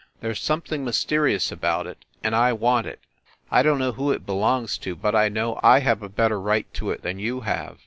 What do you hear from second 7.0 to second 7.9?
than you have.